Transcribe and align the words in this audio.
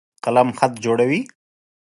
قلم 0.23 0.47
خط 0.57 0.73
جوړوي. 0.83 1.21